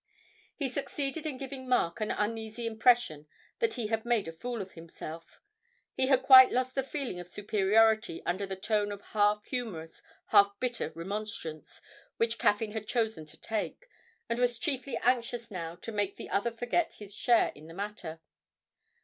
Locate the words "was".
14.39-14.57